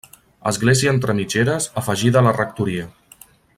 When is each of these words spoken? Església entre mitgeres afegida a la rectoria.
Església 0.51 0.93
entre 0.95 1.15
mitgeres 1.19 1.69
afegida 1.83 2.23
a 2.23 2.27
la 2.29 2.35
rectoria. 2.41 2.89